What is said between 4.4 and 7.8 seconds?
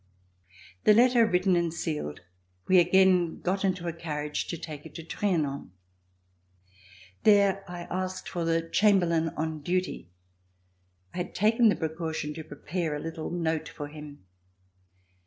to take it to Trianon. There